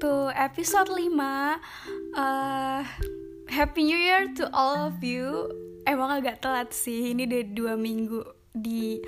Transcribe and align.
to 0.00 0.28
episode 0.36 0.92
5 0.92 1.08
uh, 2.12 2.84
Happy 3.48 3.82
New 3.88 3.96
Year 3.96 4.28
to 4.36 4.44
all 4.52 4.92
of 4.92 5.00
you. 5.00 5.48
Emang 5.88 6.20
agak 6.20 6.44
telat 6.44 6.76
sih, 6.76 7.14
ini 7.14 7.24
udah 7.24 7.42
dua 7.56 7.74
minggu 7.80 8.20
di 8.52 9.00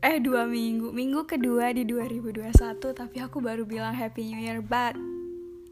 Eh 0.00 0.16
dua 0.16 0.48
minggu, 0.48 0.96
minggu 0.96 1.28
kedua 1.28 1.76
di 1.76 1.84
2021 1.84 2.56
Tapi 2.80 3.16
aku 3.20 3.36
baru 3.36 3.68
bilang 3.68 3.92
Happy 3.92 4.32
New 4.32 4.40
Year 4.40 4.64
But 4.64 4.96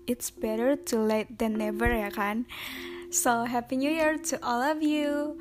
it's 0.05 0.29
better 0.29 0.77
to 0.93 1.00
late 1.00 1.40
than 1.40 1.56
never 1.56 1.88
ya 1.88 2.12
kan? 2.12 2.45
So 3.09 3.48
Happy 3.48 3.80
New 3.80 3.88
Year 3.88 4.20
to 4.29 4.36
all 4.45 4.61
of 4.61 4.84
you. 4.84 5.41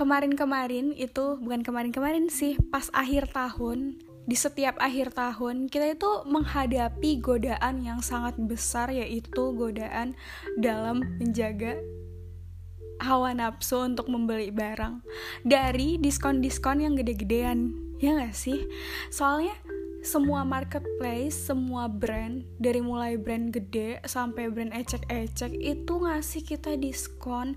Kemarin-kemarin 0.00 0.96
itu, 0.96 1.36
bukan 1.36 1.60
kemarin-kemarin 1.60 2.32
sih 2.32 2.56
Pas 2.72 2.88
akhir 2.96 3.28
tahun 3.36 4.00
di 4.24 4.36
setiap 4.36 4.80
akhir 4.80 5.12
tahun 5.12 5.68
kita 5.68 6.00
itu 6.00 6.10
menghadapi 6.24 7.20
godaan 7.20 7.84
yang 7.84 8.00
sangat 8.00 8.36
besar 8.40 8.88
yaitu 8.88 9.52
godaan 9.52 10.16
dalam 10.56 11.04
menjaga 11.20 11.76
hawa 13.04 13.36
nafsu 13.36 13.84
untuk 13.84 14.08
membeli 14.08 14.48
barang. 14.48 15.04
Dari 15.44 16.00
diskon-diskon 16.00 16.80
yang 16.80 16.94
gede-gedean 16.96 17.76
ya 18.00 18.16
gak 18.16 18.32
sih? 18.32 18.64
Soalnya 19.12 19.54
semua 20.04 20.44
marketplace, 20.44 21.48
semua 21.48 21.88
brand 21.88 22.44
dari 22.60 22.84
mulai 22.84 23.16
brand 23.16 23.48
gede 23.48 24.04
sampai 24.04 24.52
brand 24.52 24.72
ecek-ecek 24.76 25.52
itu 25.56 25.94
ngasih 25.96 26.44
kita 26.44 26.76
diskon 26.76 27.56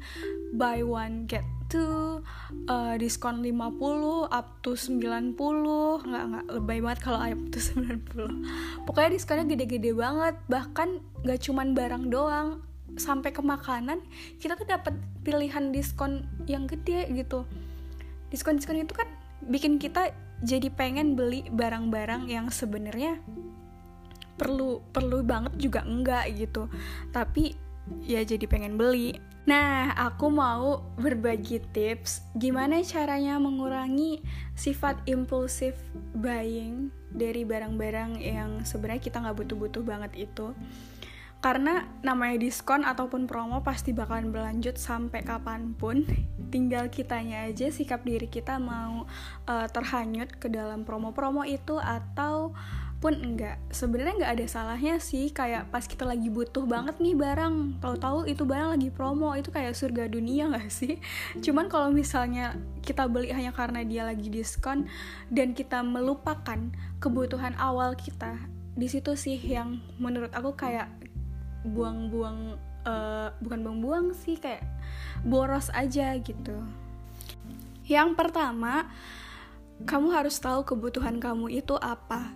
buy 0.56 0.80
one 0.80 1.28
get 1.28 1.44
two 1.68 2.24
uh, 2.72 2.96
diskon 2.96 3.44
50 3.44 4.28
up 4.28 4.48
to 4.64 4.76
90 4.76 5.36
nggak 5.36 6.24
nggak 6.32 6.46
lebay 6.52 6.80
banget 6.80 7.00
kalau 7.04 7.20
up 7.20 7.42
to 7.52 7.60
90 7.68 8.88
pokoknya 8.88 9.10
diskonnya 9.16 9.46
gede-gede 9.52 9.92
banget 9.92 10.36
bahkan 10.48 11.04
nggak 11.28 11.40
cuman 11.44 11.76
barang 11.76 12.06
doang. 12.08 12.50
Sampai 12.98 13.30
ke 13.30 13.46
makanan 13.46 14.02
kita 14.42 14.58
tuh 14.58 14.66
dapat 14.66 14.96
pilihan 15.22 15.70
diskon 15.70 16.26
yang 16.50 16.66
gede 16.66 17.06
gitu. 17.14 17.46
Diskon-diskon 18.34 18.82
itu 18.82 18.96
kan 18.98 19.06
bikin 19.46 19.78
kita 19.78 20.16
jadi 20.42 20.72
pengen 20.74 21.14
beli 21.14 21.46
barang-barang 21.52 22.26
yang 22.32 22.50
sebenarnya 22.50 23.22
perlu 24.38 24.82
perlu 24.90 25.22
banget 25.22 25.54
juga 25.62 25.86
enggak 25.86 26.32
gitu. 26.34 26.72
Tapi 27.14 27.54
ya 28.08 28.24
jadi 28.26 28.50
pengen 28.50 28.80
beli 28.82 29.20
nah 29.48 29.96
aku 29.96 30.28
mau 30.28 30.84
berbagi 31.00 31.64
tips 31.72 32.20
gimana 32.36 32.84
caranya 32.84 33.40
mengurangi 33.40 34.20
sifat 34.60 35.00
impulsif 35.08 35.80
buying 36.12 36.92
dari 37.18 37.48
barang-barang 37.48 38.20
yang 38.20 38.62
sebenarnya 38.68 39.02
kita 39.02 39.18
nggak 39.24 39.38
butuh-butuh 39.38 39.84
banget 39.84 40.30
itu. 40.30 40.54
Karena 41.38 41.86
namanya 42.02 42.42
diskon 42.42 42.82
ataupun 42.82 43.30
promo 43.30 43.62
pasti 43.62 43.94
bakalan 43.94 44.34
berlanjut 44.34 44.76
sampai 44.82 45.22
kapan 45.22 45.78
pun. 45.78 46.02
Tinggal 46.48 46.90
kitanya 46.90 47.46
aja 47.46 47.70
sikap 47.70 48.02
diri 48.02 48.26
kita 48.26 48.58
mau 48.58 49.06
uh, 49.46 49.68
terhanyut 49.70 50.34
ke 50.42 50.50
dalam 50.50 50.82
promo-promo 50.82 51.46
itu 51.46 51.78
atau 51.78 52.58
pun 52.98 53.14
enggak 53.14 53.62
sebenarnya 53.70 54.18
nggak 54.18 54.34
ada 54.42 54.46
salahnya 54.50 54.98
sih 54.98 55.30
kayak 55.30 55.70
pas 55.70 55.86
kita 55.86 56.02
lagi 56.02 56.34
butuh 56.34 56.66
banget 56.66 56.98
nih 56.98 57.14
barang 57.14 57.78
tahu-tahu 57.78 58.26
itu 58.26 58.42
barang 58.42 58.74
lagi 58.74 58.90
promo 58.90 59.38
itu 59.38 59.54
kayak 59.54 59.78
surga 59.78 60.10
dunia 60.10 60.50
nggak 60.50 60.70
sih 60.82 60.98
cuman 61.46 61.70
kalau 61.70 61.94
misalnya 61.94 62.58
kita 62.82 63.06
beli 63.06 63.30
hanya 63.30 63.54
karena 63.54 63.86
dia 63.86 64.02
lagi 64.02 64.34
diskon 64.34 64.90
dan 65.30 65.54
kita 65.54 65.86
melupakan 65.86 66.58
kebutuhan 66.98 67.54
awal 67.62 67.94
kita 67.94 68.42
di 68.78 68.90
situ 68.90 69.14
sih 69.14 69.38
yang 69.42 69.78
menurut 70.02 70.34
aku 70.34 70.58
kayak 70.58 70.90
buang-buang 71.66 72.58
uh, 72.86 73.34
bukan 73.44 73.60
buang-buang 73.66 74.06
sih 74.14 74.40
kayak 74.40 74.64
boros 75.26 75.74
aja 75.74 76.16
gitu. 76.22 76.56
Yang 77.88 78.20
pertama, 78.20 78.88
kamu 79.84 80.14
harus 80.14 80.38
tahu 80.40 80.64
kebutuhan 80.64 81.18
kamu 81.18 81.52
itu 81.58 81.76
apa. 81.80 82.32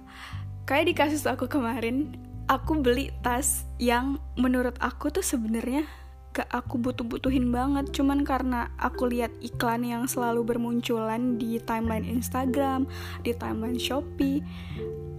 Kayak 0.72 0.88
di 0.88 0.96
kasus 0.96 1.28
aku 1.28 1.52
kemarin, 1.52 2.16
aku 2.48 2.80
beli 2.80 3.12
tas 3.20 3.68
yang 3.76 4.24
menurut 4.40 4.80
aku 4.80 5.12
tuh 5.12 5.20
sebenarnya 5.20 5.84
gak 6.32 6.48
aku 6.48 6.80
butuh-butuhin 6.80 7.52
banget. 7.52 7.92
Cuman 7.92 8.24
karena 8.24 8.72
aku 8.80 9.12
lihat 9.12 9.36
iklan 9.44 9.84
yang 9.84 10.08
selalu 10.08 10.48
bermunculan 10.48 11.36
di 11.36 11.59
timeline 11.68 12.08
Instagram, 12.08 12.88
di 13.20 13.36
timeline 13.36 13.76
Shopee 13.76 14.40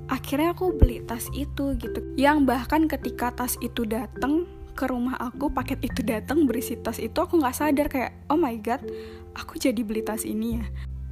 akhirnya 0.09 0.57
aku 0.57 0.73
beli 0.73 1.05
tas 1.05 1.29
itu 1.37 1.77
gitu. 1.77 2.01
Yang 2.17 2.49
bahkan 2.49 2.89
ketika 2.89 3.29
tas 3.37 3.61
itu 3.61 3.85
datang 3.85 4.49
ke 4.73 4.89
rumah 4.89 5.21
aku 5.21 5.53
paket 5.53 5.85
itu 5.85 6.01
datang 6.01 6.49
berisi 6.49 6.81
tas 6.81 6.97
itu 6.97 7.13
aku 7.21 7.37
nggak 7.45 7.53
sadar 7.53 7.93
kayak 7.93 8.17
oh 8.33 8.41
my 8.41 8.57
god 8.57 8.81
aku 9.37 9.61
jadi 9.61 9.85
beli 9.85 10.01
tas 10.01 10.25
ini 10.25 10.65
ya 10.65 10.67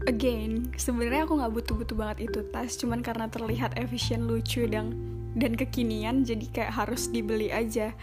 again 0.09 0.73
sebenarnya 0.77 1.29
aku 1.29 1.41
nggak 1.41 1.53
butuh-butuh 1.53 1.97
banget 1.97 2.31
itu 2.31 2.41
tas 2.49 2.77
cuman 2.79 3.05
karena 3.05 3.27
terlihat 3.29 3.77
efisien 3.77 4.25
lucu 4.25 4.65
dan 4.71 4.97
dan 5.37 5.55
kekinian 5.55 6.23
jadi 6.27 6.47
kayak 6.51 6.73
harus 6.75 7.11
dibeli 7.11 7.53
aja 7.53 7.95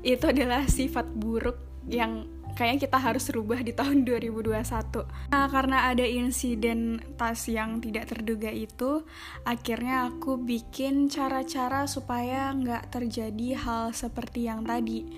itu 0.00 0.24
adalah 0.24 0.64
sifat 0.64 1.06
buruk 1.12 1.58
yang 1.88 2.28
kayaknya 2.54 2.92
kita 2.92 2.98
harus 3.00 3.24
rubah 3.32 3.60
di 3.62 3.72
tahun 3.72 4.04
2021. 4.04 5.32
Nah, 5.32 5.46
karena 5.48 5.88
ada 5.88 6.04
insiden 6.04 7.00
tas 7.14 7.46
yang 7.48 7.80
tidak 7.80 8.10
terduga 8.10 8.52
itu, 8.52 9.06
akhirnya 9.48 10.12
aku 10.12 10.36
bikin 10.36 11.08
cara-cara 11.08 11.88
supaya 11.88 12.52
nggak 12.52 12.92
terjadi 12.92 13.56
hal 13.56 13.84
seperti 13.96 14.50
yang 14.50 14.66
tadi. 14.66 15.08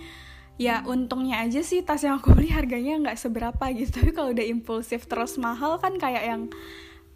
Ya, 0.60 0.84
untungnya 0.84 1.40
aja 1.42 1.64
sih 1.64 1.80
tas 1.80 2.04
yang 2.04 2.20
aku 2.20 2.36
beli 2.36 2.52
harganya 2.52 2.98
nggak 3.00 3.18
seberapa 3.18 3.64
gitu. 3.72 3.92
Tapi 4.00 4.10
kalau 4.12 4.34
udah 4.34 4.46
impulsif 4.46 5.08
terus 5.08 5.40
mahal 5.40 5.80
kan 5.80 5.96
kayak 5.96 6.24
yang 6.26 6.42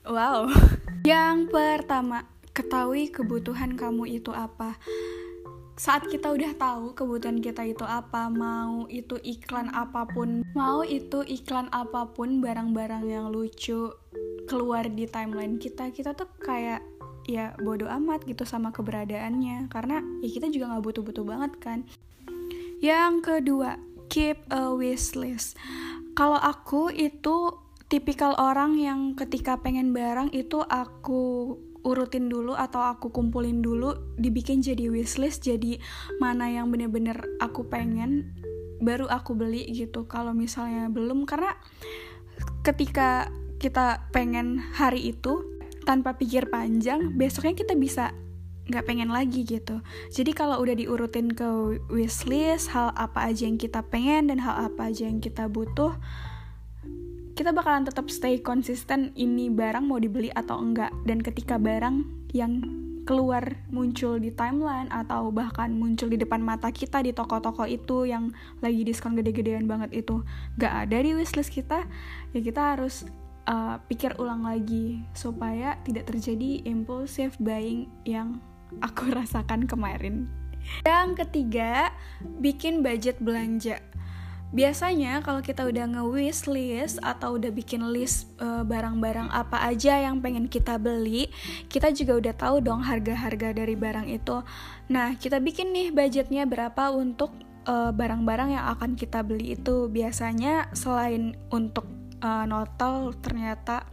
wow. 0.09 0.49
Yang 1.07 1.55
pertama, 1.55 2.27
ketahui 2.51 3.15
kebutuhan 3.15 3.79
kamu 3.79 4.19
itu 4.19 4.35
apa 4.35 4.75
saat 5.77 6.09
kita 6.09 6.33
udah 6.33 6.57
tahu 6.57 6.97
kebutuhan 6.97 7.45
kita 7.45 7.61
itu 7.69 7.85
apa, 7.85 8.33
mau 8.33 8.89
itu 8.89 9.21
iklan 9.21 9.69
apa 9.77 10.09
pun, 10.09 10.41
mau 10.57 10.81
itu 10.81 11.21
iklan 11.21 11.69
apa 11.69 12.09
pun 12.17 12.41
barang-barang 12.41 13.05
yang 13.05 13.29
lucu 13.29 13.93
keluar 14.49 14.89
di 14.89 15.05
timeline 15.05 15.61
kita, 15.61 15.93
kita 15.93 16.17
tuh 16.17 16.33
kayak 16.41 16.81
ya 17.29 17.53
bodoh 17.61 17.93
amat 17.93 18.25
gitu 18.25 18.49
sama 18.49 18.73
keberadaannya 18.73 19.69
karena 19.69 20.01
ya 20.25 20.29
kita 20.33 20.49
juga 20.49 20.73
nggak 20.73 20.85
butuh-butuh 20.89 21.25
banget 21.29 21.53
kan. 21.61 21.79
Yang 22.81 23.15
kedua, 23.25 23.81
keep 24.13 24.41
a 24.53 24.73
wish 24.73 25.17
list. 25.17 25.57
Kalau 26.17 26.41
aku 26.41 26.93
itu 26.93 27.53
tipikal 27.87 28.35
orang 28.37 28.77
yang 28.77 29.01
ketika 29.15 29.61
pengen 29.63 29.95
barang 29.95 30.35
itu 30.35 30.59
aku 30.65 31.55
urutin 31.87 32.27
dulu 32.27 32.59
atau 32.59 32.83
aku 32.83 33.15
kumpulin 33.15 33.63
dulu 33.63 33.95
dibikin 34.19 34.59
jadi 34.59 34.91
wishlist 34.91 35.47
jadi 35.47 35.79
mana 36.19 36.51
yang 36.51 36.67
bener-bener 36.75 37.15
aku 37.39 37.63
pengen 37.71 38.35
baru 38.83 39.07
aku 39.07 39.39
beli 39.39 39.71
gitu 39.71 40.03
kalau 40.11 40.35
misalnya 40.35 40.91
belum 40.91 41.31
karena 41.31 41.55
ketika 42.67 43.31
kita 43.63 44.11
pengen 44.11 44.59
hari 44.75 45.15
itu 45.15 45.47
tanpa 45.87 46.19
pikir 46.19 46.51
panjang 46.51 47.15
besoknya 47.15 47.55
kita 47.55 47.79
bisa 47.79 48.11
nggak 48.67 48.85
pengen 48.87 49.11
lagi 49.15 49.47
gitu. 49.47 49.79
Jadi 50.11 50.35
kalau 50.35 50.59
udah 50.59 50.75
diurutin 50.75 51.31
ke 51.31 51.79
wishlist 51.91 52.75
hal 52.75 52.91
apa 52.99 53.31
aja 53.31 53.47
yang 53.47 53.59
kita 53.59 53.83
pengen 53.87 54.31
dan 54.31 54.43
hal 54.43 54.71
apa 54.71 54.91
aja 54.91 55.07
yang 55.07 55.23
kita 55.23 55.47
butuh 55.47 55.95
kita 57.37 57.53
bakalan 57.53 57.85
tetap 57.85 58.09
stay 58.09 58.41
konsisten 58.41 59.13
ini 59.13 59.53
barang 59.53 59.85
mau 59.85 60.01
dibeli 60.01 60.33
atau 60.33 60.57
enggak. 60.57 60.89
Dan 61.05 61.21
ketika 61.21 61.61
barang 61.61 62.09
yang 62.33 62.65
keluar 63.07 63.61
muncul 63.71 64.19
di 64.19 64.35
timeline 64.35 64.91
atau 64.91 65.31
bahkan 65.31 65.71
muncul 65.71 66.11
di 66.11 66.19
depan 66.19 66.43
mata 66.43 66.75
kita 66.75 67.07
di 67.07 67.15
toko-toko 67.15 67.63
itu 67.63 68.03
yang 68.03 68.35
lagi 68.59 68.83
diskon 68.83 69.15
gede-gedean 69.15 69.71
banget 69.71 70.03
itu 70.03 70.27
gak 70.59 70.91
ada 70.91 70.99
di 70.99 71.15
wishlist 71.15 71.55
kita 71.55 71.87
ya 72.35 72.41
kita 72.43 72.75
harus 72.75 73.07
uh, 73.47 73.79
pikir 73.87 74.19
ulang 74.19 74.43
lagi 74.43 75.07
supaya 75.15 75.79
tidak 75.87 76.11
terjadi 76.11 76.67
impulsive 76.67 77.39
buying 77.39 77.87
yang 78.03 78.43
aku 78.81 79.11
rasakan 79.19 79.69
kemarin 79.69 80.31
yang 80.83 81.15
ketiga 81.15 81.95
bikin 82.43 82.83
budget 82.83 83.19
belanja 83.23 83.79
biasanya 84.55 85.21
kalau 85.27 85.43
kita 85.43 85.67
udah 85.67 85.85
nge-wish 85.91 86.47
list 86.47 87.03
atau 87.03 87.35
udah 87.35 87.51
bikin 87.51 87.83
list 87.91 88.31
eh, 88.39 88.63
barang-barang 88.63 89.29
apa 89.35 89.67
aja 89.67 89.99
yang 89.99 90.23
pengen 90.23 90.47
kita 90.47 90.79
beli, 90.79 91.27
kita 91.67 91.91
juga 91.91 92.17
udah 92.17 92.35
tahu 92.35 92.57
dong 92.63 92.87
harga-harga 92.87 93.53
dari 93.53 93.75
barang 93.75 94.07
itu. 94.07 94.47
Nah, 94.89 95.19
kita 95.19 95.43
bikin 95.43 95.75
nih 95.75 95.91
budgetnya 95.91 96.47
berapa 96.47 96.95
untuk 96.95 97.35
eh, 97.67 97.91
barang-barang 97.91 98.55
yang 98.55 98.65
akan 98.79 98.95
kita 98.95 99.27
beli 99.27 99.59
itu. 99.59 99.91
Biasanya 99.91 100.71
selain 100.73 101.35
untuk 101.51 101.91
uh, 102.23 103.15
ternyata 103.23 103.85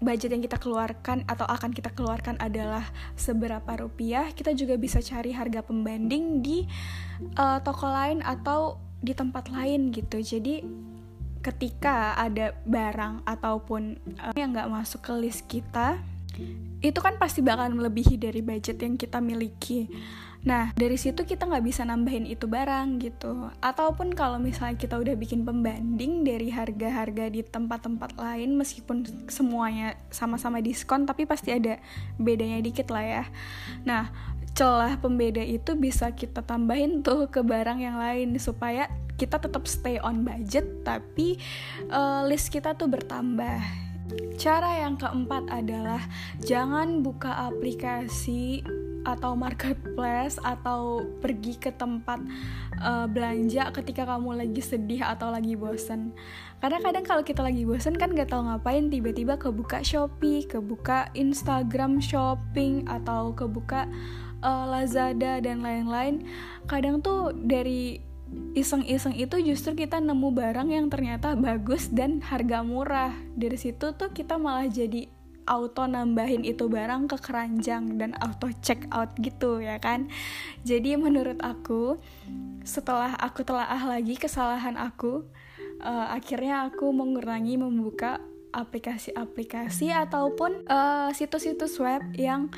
budget 0.00 0.32
yang 0.32 0.42
kita 0.42 0.56
keluarkan 0.56 1.28
atau 1.28 1.44
akan 1.44 1.70
kita 1.76 1.92
keluarkan 1.92 2.40
adalah 2.40 2.88
seberapa 3.14 3.68
rupiah, 3.76 4.32
kita 4.32 4.56
juga 4.56 4.80
bisa 4.80 5.04
cari 5.04 5.36
harga 5.36 5.60
pembanding 5.60 6.40
di 6.40 6.64
uh, 7.36 7.60
toko 7.60 7.86
lain 7.86 8.24
atau 8.24 8.80
di 9.04 9.12
tempat 9.12 9.52
lain 9.52 9.92
gitu. 9.92 10.24
Jadi 10.24 10.64
ketika 11.44 12.16
ada 12.16 12.56
barang 12.64 13.28
ataupun 13.28 14.00
uh, 14.24 14.36
yang 14.36 14.56
nggak 14.56 14.72
masuk 14.72 15.04
ke 15.04 15.12
list 15.20 15.44
kita, 15.48 16.00
itu 16.80 16.96
kan 16.96 17.20
pasti 17.20 17.44
bakal 17.44 17.68
melebihi 17.76 18.16
dari 18.16 18.40
budget 18.40 18.80
yang 18.80 18.96
kita 18.96 19.20
miliki. 19.20 19.88
Nah, 20.40 20.72
dari 20.72 20.96
situ 20.96 21.28
kita 21.28 21.44
nggak 21.44 21.64
bisa 21.68 21.84
nambahin 21.84 22.24
itu 22.24 22.48
barang 22.48 22.96
gitu. 23.04 23.52
Ataupun 23.60 24.16
kalau 24.16 24.40
misalnya 24.40 24.80
kita 24.80 24.96
udah 24.96 25.12
bikin 25.12 25.44
pembanding 25.44 26.24
dari 26.24 26.48
harga-harga 26.48 27.28
di 27.28 27.44
tempat-tempat 27.44 28.16
lain, 28.16 28.56
meskipun 28.56 29.04
semuanya 29.28 30.00
sama-sama 30.08 30.64
diskon, 30.64 31.04
tapi 31.04 31.28
pasti 31.28 31.52
ada 31.52 31.76
bedanya 32.16 32.64
dikit 32.64 32.88
lah 32.88 33.04
ya. 33.04 33.24
Nah, 33.84 34.08
celah 34.56 34.96
pembeda 34.96 35.44
itu 35.44 35.76
bisa 35.76 36.08
kita 36.16 36.40
tambahin 36.40 37.04
tuh 37.04 37.28
ke 37.28 37.44
barang 37.44 37.80
yang 37.84 38.00
lain 38.00 38.32
supaya 38.40 38.88
kita 39.20 39.36
tetap 39.36 39.68
stay 39.68 40.00
on 40.00 40.24
budget, 40.24 40.64
tapi 40.80 41.36
uh, 41.92 42.24
list 42.24 42.48
kita 42.48 42.72
tuh 42.72 42.88
bertambah. 42.88 43.60
Cara 44.40 44.82
yang 44.82 44.96
keempat 44.96 45.52
adalah 45.52 46.00
jangan 46.40 47.04
buka 47.04 47.46
aplikasi 47.46 48.64
atau 49.16 49.34
marketplace 49.34 50.38
atau 50.42 51.02
pergi 51.18 51.58
ke 51.58 51.74
tempat 51.74 52.22
uh, 52.78 53.10
belanja 53.10 53.74
ketika 53.74 54.06
kamu 54.06 54.38
lagi 54.46 54.62
sedih 54.62 55.02
atau 55.02 55.34
lagi 55.34 55.58
bosen. 55.58 56.14
Karena 56.62 56.78
kadang 56.78 57.04
kalau 57.04 57.22
kita 57.24 57.40
lagi 57.42 57.66
bosen 57.66 57.96
kan 57.96 58.14
gak 58.14 58.30
tahu 58.30 58.46
ngapain 58.46 58.92
tiba-tiba 58.92 59.40
kebuka 59.40 59.82
Shopee, 59.82 60.46
kebuka 60.46 61.10
Instagram 61.16 61.98
shopping 61.98 62.86
atau 62.86 63.34
kebuka 63.34 63.90
uh, 64.44 64.64
Lazada 64.68 65.40
dan 65.40 65.64
lain-lain. 65.64 66.24
Kadang 66.68 67.00
tuh 67.02 67.32
dari 67.34 68.10
iseng-iseng 68.54 69.18
itu 69.18 69.42
justru 69.42 69.74
kita 69.74 69.98
nemu 69.98 70.30
barang 70.30 70.68
yang 70.70 70.86
ternyata 70.86 71.34
bagus 71.34 71.90
dan 71.90 72.22
harga 72.22 72.62
murah. 72.62 73.14
Dari 73.34 73.58
situ 73.58 73.90
tuh 73.94 74.10
kita 74.14 74.38
malah 74.38 74.70
jadi 74.70 75.10
auto 75.48 75.86
nambahin 75.86 76.44
itu 76.44 76.66
barang 76.68 77.10
ke 77.10 77.16
keranjang 77.20 77.96
dan 78.00 78.16
auto 78.20 78.48
check 78.60 78.84
out 78.92 79.12
gitu 79.20 79.60
ya 79.60 79.80
kan? 79.80 80.08
Jadi 80.64 80.96
menurut 80.96 81.40
aku 81.40 82.00
setelah 82.64 83.16
aku 83.16 83.40
telaah 83.44 83.80
lagi 83.88 84.20
kesalahan 84.20 84.76
aku 84.76 85.24
uh, 85.80 86.06
akhirnya 86.12 86.68
aku 86.68 86.92
mengurangi 86.92 87.56
membuka 87.56 88.20
aplikasi-aplikasi 88.50 89.94
ataupun 89.94 90.66
uh, 90.66 91.08
situs-situs 91.14 91.78
web 91.78 92.02
yang 92.18 92.50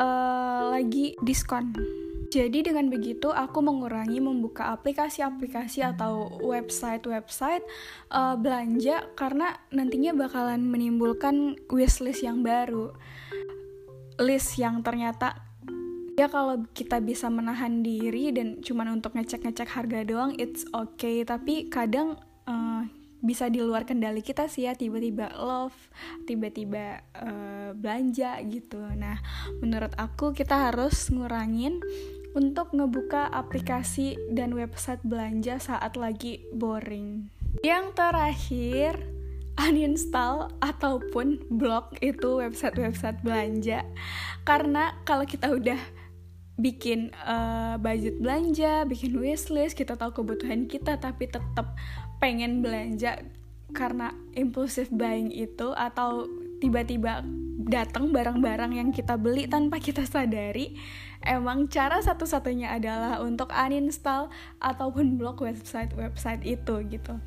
uh, 0.00 0.72
lagi 0.72 1.12
diskon 1.20 1.72
jadi 2.34 2.66
dengan 2.66 2.90
begitu 2.90 3.30
aku 3.30 3.62
mengurangi 3.62 4.18
membuka 4.18 4.74
aplikasi-aplikasi 4.74 5.86
atau 5.86 6.34
website-website 6.42 7.62
uh, 8.10 8.34
belanja 8.34 9.06
karena 9.14 9.54
nantinya 9.70 10.10
bakalan 10.18 10.66
menimbulkan 10.66 11.54
wishlist 11.70 12.26
yang 12.26 12.42
baru. 12.42 12.90
List 14.18 14.58
yang 14.58 14.82
ternyata 14.82 15.38
ya 16.18 16.26
kalau 16.26 16.66
kita 16.74 16.98
bisa 16.98 17.30
menahan 17.30 17.86
diri 17.86 18.34
dan 18.34 18.58
cuman 18.58 18.98
untuk 18.98 19.14
ngecek-ngecek 19.14 19.70
harga 19.70 20.02
doang 20.02 20.34
it's 20.38 20.66
okay 20.74 21.22
tapi 21.26 21.70
kadang 21.70 22.18
uh, 22.46 22.82
bisa 23.24 23.48
di 23.48 23.58
luar 23.64 23.88
kendali 23.88 24.20
kita 24.20 24.46
sih 24.46 24.68
ya 24.68 24.76
tiba-tiba 24.76 25.32
love 25.34 25.74
tiba-tiba 26.28 27.02
uh, 27.16 27.72
belanja 27.74 28.38
gitu 28.46 28.78
nah 28.94 29.18
menurut 29.58 29.90
aku 29.98 30.30
kita 30.36 30.70
harus 30.70 31.10
ngurangin 31.10 31.80
untuk 32.34 32.74
ngebuka 32.74 33.30
aplikasi 33.30 34.18
dan 34.34 34.52
website 34.52 35.00
belanja 35.06 35.62
saat 35.62 35.94
lagi 35.94 36.42
boring. 36.50 37.30
Yang 37.62 37.86
terakhir, 37.94 38.92
uninstall 39.54 40.50
ataupun 40.58 41.46
block 41.46 41.94
itu 42.02 42.42
website-website 42.42 43.22
belanja. 43.22 43.86
Karena 44.42 44.98
kalau 45.06 45.22
kita 45.22 45.54
udah 45.54 45.78
bikin 46.58 47.14
uh, 47.22 47.78
budget 47.78 48.18
belanja, 48.18 48.86
bikin 48.86 49.14
wishlist, 49.18 49.78
kita 49.78 49.94
tahu 49.94 50.22
kebutuhan 50.22 50.66
kita 50.66 50.98
tapi 50.98 51.30
tetap 51.30 51.74
pengen 52.18 52.62
belanja 52.62 53.22
karena 53.74 54.14
impulsive 54.38 54.90
buying 54.94 55.34
itu 55.34 55.74
atau 55.74 56.30
tiba-tiba 56.64 57.20
datang 57.64 58.08
barang-barang 58.08 58.72
yang 58.76 58.88
kita 58.88 59.20
beli 59.20 59.44
tanpa 59.44 59.76
kita 59.80 60.04
sadari 60.08 60.76
emang 61.24 61.68
cara 61.68 62.00
satu-satunya 62.00 62.72
adalah 62.72 63.20
untuk 63.20 63.52
uninstall 63.52 64.32
ataupun 64.60 65.20
blok 65.20 65.44
website-website 65.44 66.44
itu 66.44 66.74
gitu. 66.88 67.20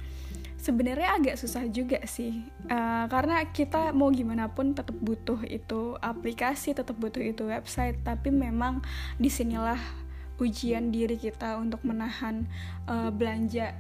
Sebenarnya 0.58 1.22
agak 1.22 1.38
susah 1.38 1.70
juga 1.70 2.02
sih 2.10 2.42
uh, 2.68 3.06
karena 3.08 3.46
kita 3.54 3.94
mau 3.94 4.10
gimana 4.10 4.50
pun 4.50 4.74
tetap 4.74 4.98
butuh 4.98 5.46
itu 5.46 5.94
aplikasi 6.02 6.74
tetap 6.74 6.98
butuh 6.98 7.22
itu 7.22 7.46
website 7.46 8.02
tapi 8.02 8.34
memang 8.34 8.82
di 9.22 9.30
sinilah 9.30 9.78
ujian 10.42 10.90
diri 10.90 11.18
kita 11.18 11.62
untuk 11.62 11.82
menahan 11.86 12.50
uh, 12.90 13.14
belanja 13.14 13.74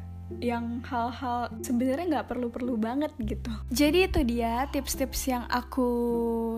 yang 0.44 0.84
hal-hal 0.84 1.48
sebenarnya 1.64 2.20
nggak 2.20 2.28
perlu-perlu 2.30 2.76
banget 2.76 3.12
gitu. 3.24 3.52
Jadi 3.72 4.12
itu 4.12 4.20
dia 4.28 4.68
tips-tips 4.70 5.22
yang 5.32 5.46
aku 5.48 5.90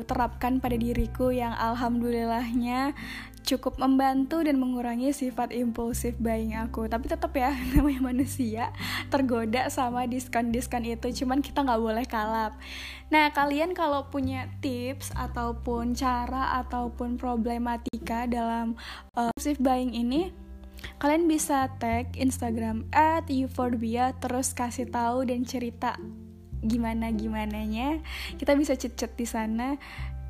terapkan 0.10 0.57
pada 0.57 0.74
diriku 0.75 1.30
yang 1.30 1.54
alhamdulillahnya 1.54 2.98
cukup 3.45 3.81
membantu 3.81 4.45
dan 4.45 4.62
mengurangi 4.62 5.10
sifat 5.10 5.54
impulsif 5.54 6.18
buying 6.18 6.57
aku. 6.57 6.89
Tapi 6.89 7.06
tetap 7.10 7.33
ya 7.38 7.54
namanya 7.74 8.01
manusia 8.10 8.74
tergoda 9.13 9.69
sama 9.69 10.10
diskon-diskon 10.10 10.86
itu. 10.89 11.24
Cuman 11.24 11.39
kita 11.45 11.62
nggak 11.62 11.81
boleh 11.81 12.06
kalap. 12.10 12.57
Nah 13.10 13.30
kalian 13.33 13.74
kalau 13.77 14.06
punya 14.10 14.50
tips 14.62 15.13
ataupun 15.13 15.94
cara 15.98 16.57
ataupun 16.65 17.18
problematika 17.18 18.30
dalam 18.30 18.77
uh, 19.18 19.33
impulsif 19.33 19.57
buying 19.62 19.94
ini 19.94 20.49
kalian 21.00 21.28
bisa 21.28 21.72
tag 21.80 22.12
Instagram 22.16 22.88
at 22.96 23.28
Euphorbia 23.28 24.16
terus 24.18 24.52
kasih 24.52 24.88
tahu 24.90 25.28
dan 25.28 25.44
cerita 25.48 25.96
gimana 26.60 27.12
gimananya 27.15 28.03
kita 28.36 28.56
bisa 28.56 28.75
chat-chat 28.75 29.15
di 29.15 29.24
sana 29.24 29.80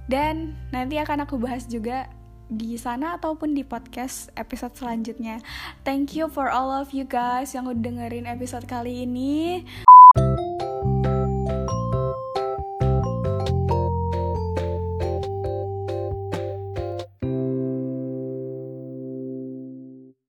dan 0.09 0.57
nanti 0.73 0.97
akan 0.97 1.25
aku 1.25 1.38
bahas 1.38 1.69
juga 1.69 2.09
di 2.50 2.81
sana 2.81 3.13
ataupun 3.21 3.53
di 3.53 3.62
podcast 3.62 4.33
episode 4.33 4.73
selanjutnya. 4.73 5.38
Thank 5.85 6.17
you 6.17 6.25
for 6.25 6.50
all 6.50 6.73
of 6.73 6.89
you 6.97 7.05
guys 7.05 7.53
yang 7.53 7.69
udah 7.69 7.77
dengerin 7.77 8.25
episode 8.25 8.65
kali 8.65 9.05
ini. 9.05 9.62